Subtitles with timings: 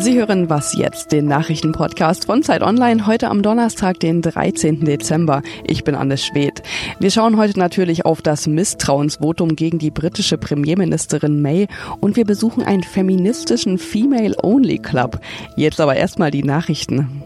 [0.00, 4.86] Sie hören Was jetzt, den Nachrichtenpodcast von Zeit Online, heute am Donnerstag, den 13.
[4.86, 5.42] Dezember.
[5.64, 6.62] Ich bin Anne Schwedt.
[7.00, 11.68] Wir schauen heute natürlich auf das Misstrauensvotum gegen die britische Premierministerin May
[12.00, 15.20] und wir besuchen einen feministischen Female-Only Club.
[15.56, 17.22] Jetzt aber erstmal die Nachrichten.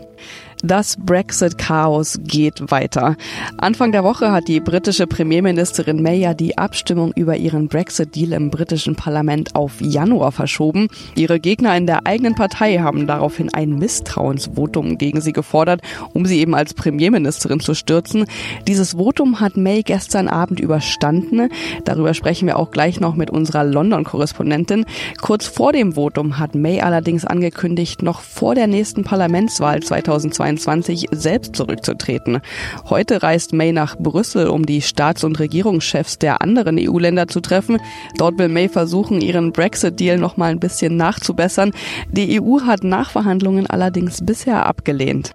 [0.67, 3.17] Das Brexit-Chaos geht weiter.
[3.59, 8.49] Anfang der Woche hat die britische Premierministerin May ja die Abstimmung über ihren Brexit-Deal im
[8.49, 10.89] britischen Parlament auf Januar verschoben.
[11.17, 15.83] Ihre Gegner in der eigenen Partei haben daraufhin ein Misstrauensvotum gegen sie gefordert,
[16.15, 18.25] um sie eben als Premierministerin zu stürzen.
[18.67, 21.51] Dieses Votum hat May gestern Abend überstanden.
[21.85, 24.87] Darüber sprechen wir auch gleich noch mit unserer London-Korrespondentin.
[25.21, 31.09] Kurz vor dem Votum hat May allerdings angekündigt, noch vor der nächsten Parlamentswahl 2022 2022
[31.13, 32.41] selbst zurückzutreten.
[32.89, 37.79] Heute reist May nach Brüssel, um die Staats- und Regierungschefs der anderen EU-Länder zu treffen.
[38.17, 41.73] Dort will May versuchen, ihren Brexit-Deal noch mal ein bisschen nachzubessern.
[42.11, 45.33] Die EU hat Nachverhandlungen allerdings bisher abgelehnt.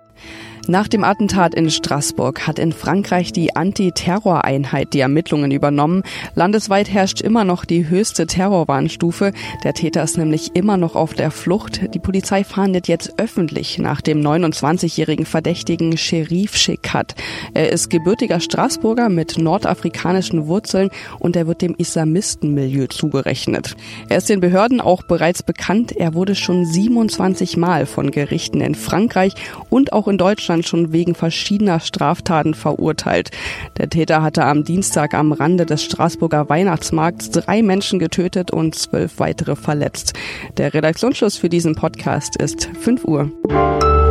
[0.70, 6.04] Nach dem Attentat in Straßburg hat in Frankreich die Antiterroreinheit die Ermittlungen übernommen.
[6.36, 9.34] Landesweit herrscht immer noch die höchste Terrorwarnstufe.
[9.64, 11.96] Der Täter ist nämlich immer noch auf der Flucht.
[11.96, 17.16] Die Polizei fahndet jetzt öffentlich nach dem 29-jährigen Verdächtigen Sherif Shekat.
[17.56, 23.76] Er ist gebürtiger Straßburger mit nordafrikanischen Wurzeln und er wird dem Islamistenmilieu zugerechnet.
[24.08, 25.94] Er ist den Behörden auch bereits bekannt.
[25.94, 29.34] Er wurde schon 27 Mal von Gerichten in Frankreich
[29.72, 33.32] und auch in Deutschland Deutschland schon wegen verschiedener Straftaten verurteilt.
[33.78, 39.20] Der Täter hatte am Dienstag am Rande des Straßburger Weihnachtsmarkts drei Menschen getötet und zwölf
[39.20, 40.14] weitere verletzt.
[40.58, 44.09] Der Redaktionsschluss für diesen Podcast ist 5 Uhr.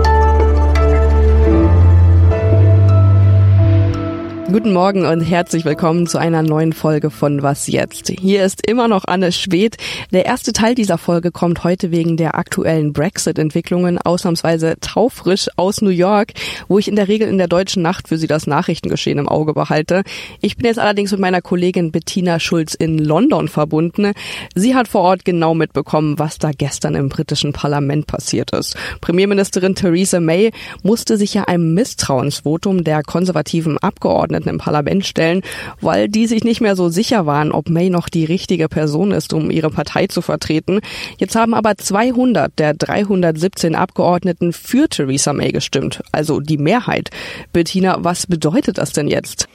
[4.51, 8.09] Guten Morgen und herzlich willkommen zu einer neuen Folge von Was jetzt?
[8.09, 9.77] Hier ist immer noch Anne Schwedt.
[10.11, 15.91] Der erste Teil dieser Folge kommt heute wegen der aktuellen Brexit-Entwicklungen ausnahmsweise taufrisch aus New
[15.91, 16.33] York,
[16.67, 19.53] wo ich in der Regel in der deutschen Nacht für Sie das Nachrichtengeschehen im Auge
[19.53, 20.03] behalte.
[20.41, 24.13] Ich bin jetzt allerdings mit meiner Kollegin Bettina Schulz in London verbunden.
[24.55, 28.79] Sie hat vor Ort genau mitbekommen, was da gestern im britischen Parlament passiert ist.
[29.03, 35.43] Premierministerin Theresa May musste sich ja einem Misstrauensvotum der konservativen Abgeordneten Abgeordneten im Parlament stellen,
[35.81, 39.33] weil die sich nicht mehr so sicher waren, ob May noch die richtige Person ist,
[39.33, 40.81] um ihre Partei zu vertreten.
[41.19, 47.11] Jetzt haben aber 200 der 317 Abgeordneten für Theresa May gestimmt, also die Mehrheit.
[47.53, 49.49] Bettina, was bedeutet das denn jetzt?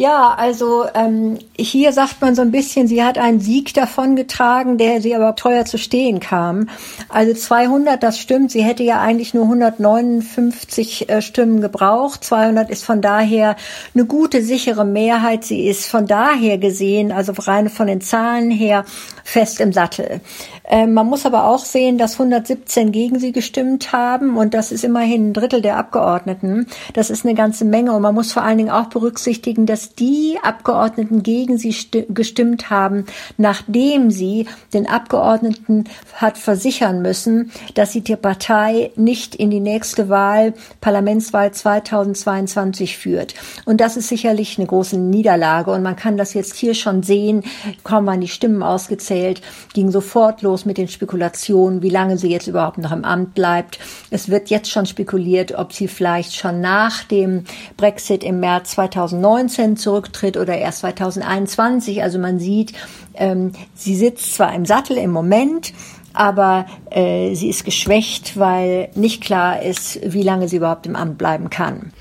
[0.00, 5.00] Ja, also ähm, hier sagt man so ein bisschen, sie hat einen Sieg davongetragen, der
[5.00, 6.68] sie aber teuer zu stehen kam.
[7.08, 8.52] Also 200, das stimmt.
[8.52, 12.22] Sie hätte ja eigentlich nur 159 äh, Stimmen gebraucht.
[12.22, 13.56] 200 ist von daher
[13.92, 15.42] eine gute, sichere Mehrheit.
[15.42, 18.84] Sie ist von daher gesehen, also rein von den Zahlen her,
[19.24, 20.20] fest im Sattel.
[20.64, 24.84] Ähm, man muss aber auch sehen, dass 117 gegen sie gestimmt haben und das ist
[24.84, 26.66] immerhin ein Drittel der Abgeordneten.
[26.92, 30.38] Das ist eine ganze Menge und man muss vor allen Dingen auch berücksichtigen, dass die
[30.42, 31.74] Abgeordneten gegen sie
[32.08, 33.06] gestimmt haben,
[33.36, 35.84] nachdem sie den Abgeordneten
[36.14, 43.34] hat versichern müssen, dass sie die Partei nicht in die nächste Wahl, Parlamentswahl 2022 führt.
[43.64, 47.42] Und das ist sicherlich eine große Niederlage und man kann das jetzt hier schon sehen,
[47.84, 49.40] kaum waren die Stimmen ausgezählt,
[49.74, 53.78] ging sofort los mit den Spekulationen, wie lange sie jetzt überhaupt noch im Amt bleibt.
[54.10, 57.44] Es wird jetzt schon spekuliert, ob sie vielleicht schon nach dem
[57.76, 62.02] Brexit im März 2019 zurücktritt oder erst 2021.
[62.02, 62.72] Also man sieht,
[63.14, 65.72] ähm, sie sitzt zwar im Sattel im Moment,
[66.12, 71.18] aber äh, sie ist geschwächt, weil nicht klar ist, wie lange sie überhaupt im Amt
[71.18, 71.92] bleiben kann.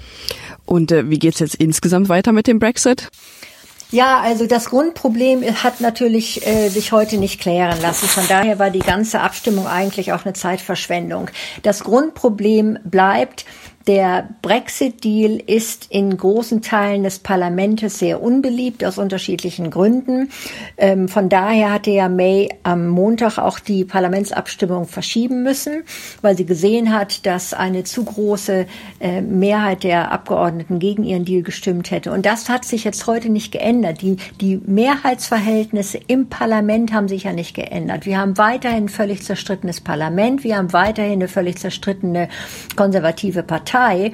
[0.65, 3.09] Und äh, wie geht's jetzt insgesamt weiter mit dem Brexit?
[3.89, 8.07] Ja, also das Grundproblem hat natürlich äh, sich heute nicht klären lassen.
[8.07, 11.29] Von daher war die ganze Abstimmung eigentlich auch eine Zeitverschwendung.
[11.63, 13.45] Das Grundproblem bleibt,
[13.87, 20.29] der Brexit-Deal ist in großen Teilen des Parlaments sehr unbeliebt aus unterschiedlichen Gründen.
[20.75, 25.83] Ähm, von daher hatte ja May am Montag auch die Parlamentsabstimmung verschieben müssen,
[26.21, 28.65] weil sie gesehen hat, dass eine zu große
[28.99, 32.11] äh, Mehrheit der Abgeordneten gegen ihren Deal gestimmt hätte.
[32.11, 34.01] Und das hat sich jetzt heute nicht geändert.
[34.01, 38.05] Die, die Mehrheitsverhältnisse im Parlament haben sich ja nicht geändert.
[38.05, 40.43] Wir haben weiterhin ein völlig zerstrittenes Parlament.
[40.43, 42.27] Wir haben weiterhin eine völlig zerstrittene
[42.75, 43.76] konservative Partei.
[43.77, 44.11] Partei.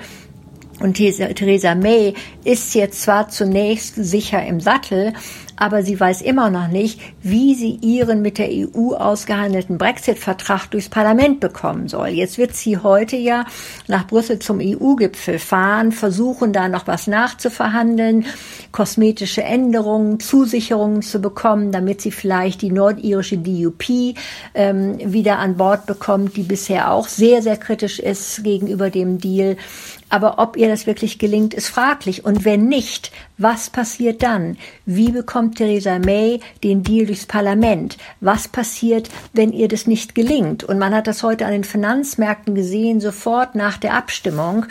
[0.80, 5.14] Und Theresa May ist jetzt zwar zunächst sicher im Sattel,
[5.56, 10.90] aber sie weiß immer noch nicht, wie sie ihren mit der EU ausgehandelten Brexit-Vertrag durchs
[10.90, 12.08] Parlament bekommen soll.
[12.08, 13.46] Jetzt wird sie heute ja
[13.88, 18.26] nach Brüssel zum EU-Gipfel fahren, versuchen da noch was nachzuverhandeln,
[18.72, 24.16] kosmetische Änderungen, Zusicherungen zu bekommen, damit sie vielleicht die nordirische DUP
[24.56, 29.58] ähm, wieder an Bord bekommt, die bisher auch sehr, sehr kritisch ist gegenüber dem Deal.
[30.14, 32.24] Aber ob ihr das wirklich gelingt, ist fraglich.
[32.24, 34.60] Und wenn nicht, was passiert dann?
[34.86, 37.98] Wie bekommt Theresa May den Deal durchs Parlament?
[38.22, 40.64] Was passiert, wenn ihr das nicht gelingt?
[40.64, 44.68] Und man hat das heute an den Finanzmärkten gesehen, sofort nach der Abstimmung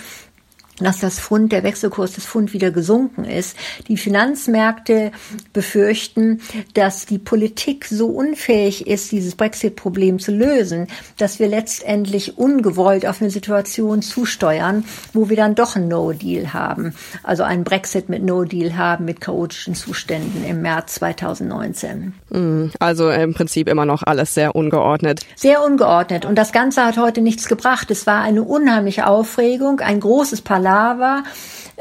[0.79, 3.57] dass das Pfund, der Wechselkurs des Pfund wieder gesunken ist.
[3.89, 5.13] Die Finanzmärkte
[5.53, 6.41] befürchten,
[6.75, 10.87] dass die Politik so unfähig ist, dieses Brexit-Problem zu lösen,
[11.19, 16.95] dass wir letztendlich ungewollt auf eine Situation zusteuern, wo wir dann doch ein No-Deal haben.
[17.23, 22.15] Also einen Brexit mit No-Deal haben, mit chaotischen Zuständen im März 2019.
[22.31, 25.21] Mm, also im Prinzip immer noch alles sehr ungeordnet.
[25.37, 26.25] Sehr ungeordnet.
[26.25, 27.91] Und das Ganze hat heute nichts gebracht.
[27.91, 31.25] Es war eine unheimliche Aufregung, ein großes Parlament Lava,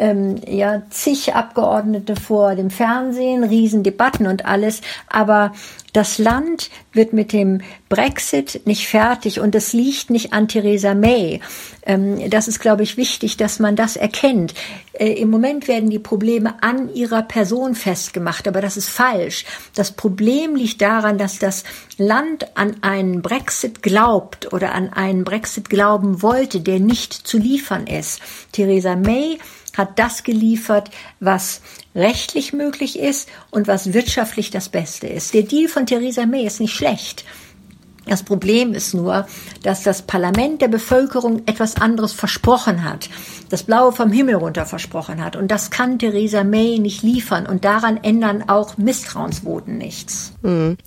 [0.02, 4.82] ähm, ja, zig Abgeordnete vor dem Fernsehen, Riesendebatten und alles.
[5.08, 5.54] Aber
[5.94, 11.40] das Land wird mit dem Brexit nicht fertig und es liegt nicht an Theresa May.
[11.86, 14.56] Ähm, das ist, glaube ich, wichtig, dass man das erkennt.
[14.94, 19.46] Äh, Im Moment werden die Probleme an ihrer Person festgemacht, aber das ist falsch.
[19.76, 21.64] Das Problem liegt daran, dass das
[21.98, 27.86] Land an einen Brexit glaubt oder an einen Brexit glauben wollte, der nicht zu liefern
[27.86, 28.20] ist.
[28.52, 29.38] Theresa May
[29.78, 30.90] hat das geliefert,
[31.20, 31.62] was
[31.96, 35.34] rechtlich möglich ist und was wirtschaftlich das Beste ist.
[35.34, 37.26] Der Deal von Theresa May ist nicht schlecht.
[38.08, 39.28] Das Problem ist nur,
[39.62, 43.10] dass das Parlament der Bevölkerung etwas anderes versprochen hat,
[43.50, 45.36] das Blaue vom Himmel runter versprochen hat.
[45.36, 47.46] Und das kann Theresa May nicht liefern.
[47.46, 50.34] Und daran ändern auch Misstrauensvoten nichts.
[50.42, 50.78] Hm.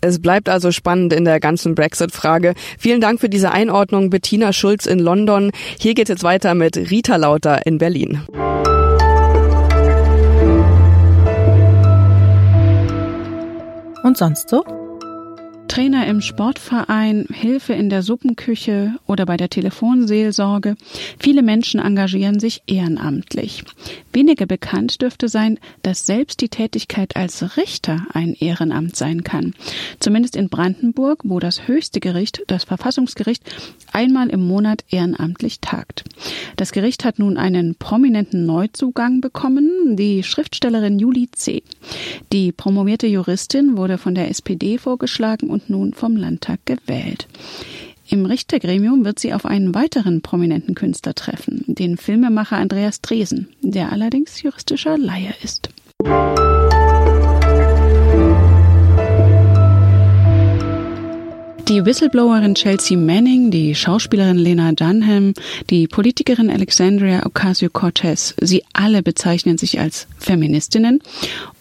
[0.00, 2.54] Es bleibt also spannend in der ganzen Brexit-Frage.
[2.78, 5.50] Vielen Dank für diese Einordnung, Bettina Schulz in London.
[5.78, 8.22] Hier geht es jetzt weiter mit Rita Lauter in Berlin.
[14.04, 14.81] Und sonst so?
[15.72, 20.76] Trainer im Sportverein, Hilfe in der Suppenküche oder bei der Telefonseelsorge.
[21.18, 23.64] Viele Menschen engagieren sich ehrenamtlich.
[24.12, 29.54] Weniger bekannt dürfte sein, dass selbst die Tätigkeit als Richter ein Ehrenamt sein kann.
[29.98, 33.42] Zumindest in Brandenburg, wo das höchste Gericht, das Verfassungsgericht,
[33.94, 36.04] einmal im Monat ehrenamtlich tagt.
[36.56, 41.62] Das Gericht hat nun einen prominenten Neuzugang bekommen, die Schriftstellerin Julie C.
[42.30, 47.28] Die promovierte Juristin wurde von der SPD vorgeschlagen und und nun vom Landtag gewählt.
[48.08, 53.92] Im Richtergremium wird sie auf einen weiteren prominenten Künstler treffen, den Filmemacher Andreas Dresen, der
[53.92, 55.70] allerdings juristischer Laie ist.
[61.72, 65.32] Die Whistleblowerin Chelsea Manning, die Schauspielerin Lena Dunham,
[65.70, 71.00] die Politikerin Alexandria Ocasio-Cortez, sie alle bezeichnen sich als Feministinnen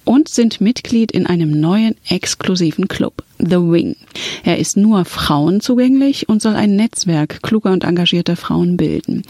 [0.03, 3.95] und sind Mitglied in einem neuen exklusiven Club, The Wing.
[4.43, 9.23] Er ist nur Frauen zugänglich und soll ein Netzwerk kluger und engagierter Frauen bilden.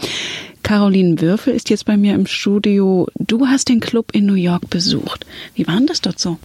[0.64, 3.06] Caroline Würfel ist jetzt bei mir im Studio.
[3.20, 5.26] Du hast den Club in New York besucht.
[5.54, 6.38] Wie war denn das dort so?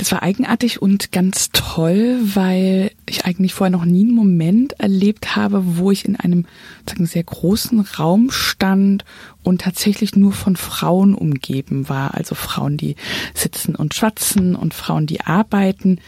[0.00, 5.36] Das war eigenartig und ganz toll, weil ich eigentlich vorher noch nie einen Moment erlebt
[5.36, 6.46] habe, wo ich in einem
[6.88, 9.04] sagen, sehr großen Raum stand
[9.42, 12.14] und tatsächlich nur von Frauen umgeben war.
[12.14, 12.96] Also Frauen, die
[13.34, 15.98] sitzen und schwatzen und Frauen, die arbeiten.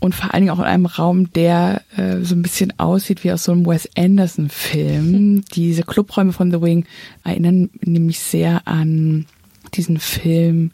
[0.00, 3.30] Und vor allen Dingen auch in einem Raum, der äh, so ein bisschen aussieht wie
[3.30, 5.44] aus so einem Wes Anderson-Film.
[5.54, 6.86] Diese Clubräume von The Wing
[7.22, 9.26] erinnern nämlich sehr an
[9.74, 10.72] diesen Film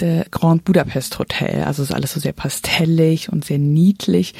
[0.00, 1.64] The Grand Budapest Hotel.
[1.64, 4.34] Also ist alles so sehr pastellig und sehr niedlich.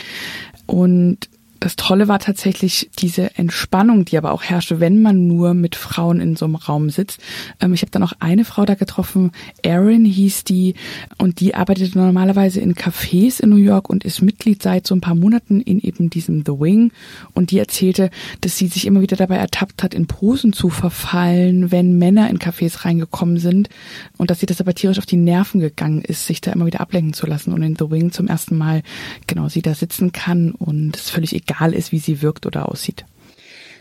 [0.66, 1.28] Und
[1.60, 6.20] das Tolle war tatsächlich diese Entspannung, die aber auch herrschte, wenn man nur mit Frauen
[6.20, 7.20] in so einem Raum sitzt.
[7.60, 10.74] Ähm, ich habe dann auch eine Frau da getroffen, Erin hieß die,
[11.18, 15.00] und die arbeitet normalerweise in Cafés in New York und ist Mitglied seit so ein
[15.00, 16.92] paar Monaten in eben diesem The Wing.
[17.34, 18.10] Und die erzählte,
[18.40, 22.38] dass sie sich immer wieder dabei ertappt hat, in Posen zu verfallen, wenn Männer in
[22.38, 23.68] Cafés reingekommen sind.
[24.16, 26.80] Und dass sie das aber tierisch auf die Nerven gegangen ist, sich da immer wieder
[26.80, 28.82] ablenken zu lassen und in The Wing zum ersten Mal
[29.26, 33.04] genau sie da sitzen kann und es völlig egal ist, wie sie wirkt oder aussieht.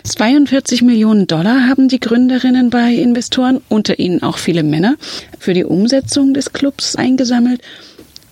[0.03, 4.95] 42 Millionen Dollar haben die Gründerinnen bei Investoren, unter ihnen auch viele Männer,
[5.38, 7.62] für die Umsetzung des Clubs eingesammelt.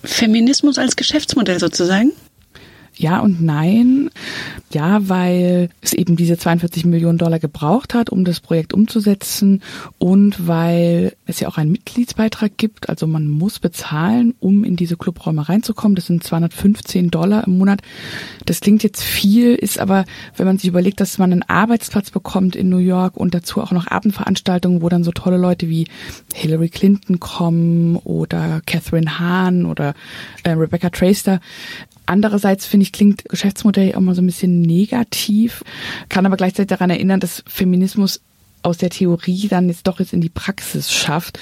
[0.02, 2.12] Feminismus als Geschäftsmodell sozusagen?
[2.98, 4.10] Ja und nein.
[4.72, 9.62] Ja, weil es eben diese 42 Millionen Dollar gebraucht hat, um das Projekt umzusetzen
[9.98, 12.88] und weil es ja auch einen Mitgliedsbeitrag gibt.
[12.88, 15.94] Also man muss bezahlen, um in diese Clubräume reinzukommen.
[15.94, 17.82] Das sind 215 Dollar im Monat.
[18.46, 22.56] Das klingt jetzt viel, ist aber, wenn man sich überlegt, dass man einen Arbeitsplatz bekommt
[22.56, 25.86] in New York und dazu auch noch Abendveranstaltungen, wo dann so tolle Leute wie
[26.34, 29.94] Hillary Clinton kommen oder Catherine Hahn oder
[30.44, 31.40] äh, Rebecca Tracer.
[32.06, 35.64] Andererseits finde ich, klingt Geschäftsmodell mal so ein bisschen negativ,
[36.08, 38.20] kann aber gleichzeitig daran erinnern, dass Feminismus
[38.66, 41.38] aus der Theorie dann jetzt doch jetzt in die Praxis schafft,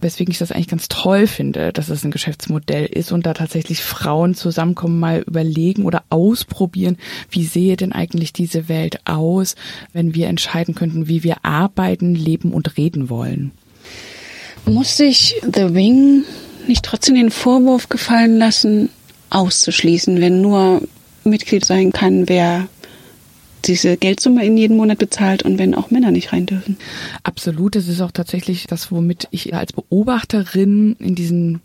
[0.00, 3.82] weswegen ich das eigentlich ganz toll finde, dass es ein Geschäftsmodell ist und da tatsächlich
[3.82, 6.98] Frauen zusammenkommen, mal überlegen oder ausprobieren,
[7.30, 9.54] wie sehe denn eigentlich diese Welt aus,
[9.94, 13.52] wenn wir entscheiden könnten, wie wir arbeiten, leben und reden wollen.
[14.66, 16.24] Muss sich The Wing
[16.66, 18.90] nicht trotzdem den Vorwurf gefallen lassen,
[19.30, 20.82] auszuschließen, wenn nur
[21.24, 22.68] Mitglied sein kann, wer
[23.64, 26.78] diese Geldsumme in jeden Monat bezahlt und wenn auch Männer nicht rein dürfen.
[27.22, 31.60] Absolut, das ist auch tatsächlich das, womit ich als Beobachterin in diesen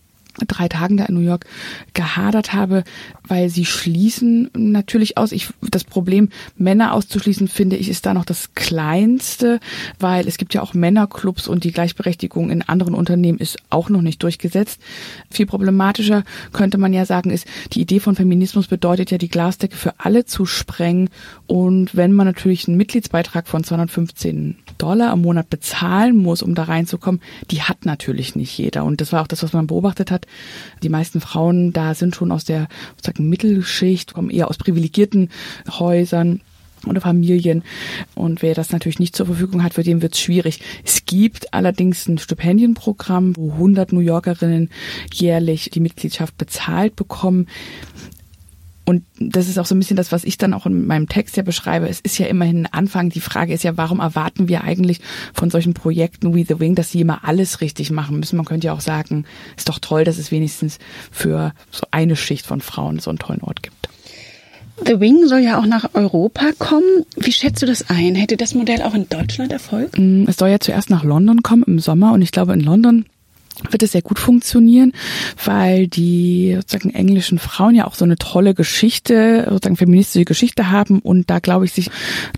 [0.48, 1.46] drei Tagen da in New York
[1.94, 2.84] gehadert habe,
[3.28, 5.32] weil sie schließen natürlich aus.
[5.32, 9.60] Ich, das Problem, Männer auszuschließen, finde ich, ist da noch das kleinste,
[10.00, 14.02] weil es gibt ja auch Männerclubs und die Gleichberechtigung in anderen Unternehmen ist auch noch
[14.02, 14.82] nicht durchgesetzt.
[15.30, 19.76] Viel problematischer könnte man ja sagen, ist, die Idee von Feminismus bedeutet ja, die Glasdecke
[19.76, 21.10] für alle zu sprengen.
[21.48, 26.64] Und wenn man natürlich einen Mitgliedsbeitrag von 215 Dollar im Monat bezahlen muss, um da
[26.64, 27.22] reinzukommen,
[27.52, 28.84] die hat natürlich nicht jeder.
[28.84, 30.23] Und das war auch das, was man beobachtet hat.
[30.82, 35.30] Die meisten Frauen da sind schon aus der sozusagen Mittelschicht, kommen eher aus privilegierten
[35.70, 36.42] Häusern
[36.88, 37.64] oder Familien.
[38.16, 40.60] Und wer das natürlich nicht zur Verfügung hat, für den wird es schwierig.
[40.84, 44.70] Es gibt allerdings ein Stipendienprogramm, wo 100 New Yorkerinnen
[45.14, 47.48] jährlich die Mitgliedschaft bezahlt bekommen.
[48.86, 51.38] Und das ist auch so ein bisschen das, was ich dann auch in meinem Text
[51.38, 51.88] ja beschreibe.
[51.88, 53.10] Es ist ja immerhin ein Anfang.
[53.10, 55.00] Die Frage ist ja, warum erwarten wir eigentlich
[55.34, 58.36] von solchen Projekten wie The Wing, dass sie immer alles richtig machen müssen?
[58.36, 59.26] Man könnte ja auch sagen,
[59.56, 60.80] ist doch toll, dass es wenigstens
[61.12, 63.90] für so eine Schicht von Frauen so einen tollen Ort gibt.
[64.86, 67.06] The Wing soll ja auch nach Europa kommen.
[67.16, 68.16] Wie schätzt du das ein?
[68.16, 69.98] Hätte das Modell auch in Deutschland Erfolg?
[69.98, 73.06] Mm, es soll ja zuerst nach London kommen im Sommer und ich glaube in London
[73.70, 74.94] wird es sehr gut funktionieren,
[75.44, 81.00] weil die sozusagen englischen Frauen ja auch so eine tolle Geschichte, sozusagen feministische Geschichte haben
[81.00, 81.90] und da glaube ich sich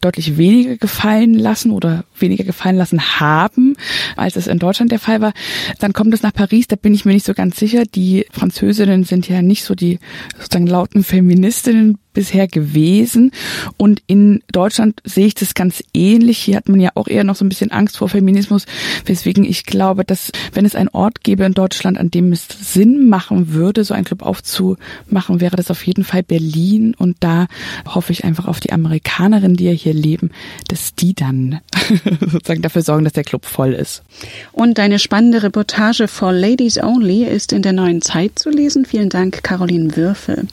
[0.01, 3.75] deutlich weniger gefallen lassen oder weniger gefallen lassen haben,
[4.15, 5.34] als es in Deutschland der Fall war.
[5.79, 7.84] Dann kommt es nach Paris, da bin ich mir nicht so ganz sicher.
[7.86, 10.00] Die Französinnen sind ja nicht so die
[10.38, 13.31] sozusagen lauten Feministinnen bisher gewesen.
[13.77, 16.39] Und in Deutschland sehe ich das ganz ähnlich.
[16.39, 18.65] Hier hat man ja auch eher noch so ein bisschen Angst vor Feminismus,
[19.05, 23.07] weswegen ich glaube, dass wenn es einen Ort gäbe in Deutschland, an dem es Sinn
[23.07, 26.95] machen würde, so einen Club aufzumachen, wäre das auf jeden Fall Berlin.
[26.98, 27.45] Und da
[27.86, 30.31] hoffe ich einfach auf die Amerikanerinnen, die ja hier leben,
[30.67, 31.60] dass die dann
[32.19, 34.03] sozusagen dafür sorgen, dass der Club voll ist.
[34.51, 38.86] Und deine spannende Reportage for Ladies Only ist in der neuen Zeit zu lesen.
[38.86, 40.48] Vielen Dank, Caroline Würfel.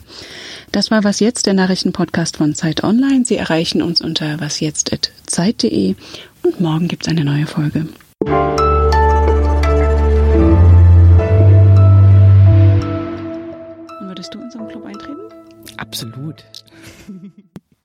[0.73, 3.25] Das war Was Jetzt, der Nachrichtenpodcast von Zeit Online.
[3.25, 5.93] Sie erreichen uns unter wasjetzt.zeit.de
[6.41, 7.85] und morgen gibt es eine neue Folge.
[14.01, 15.21] Würdest du in so einen Club eintreten?
[15.77, 16.43] Absolut.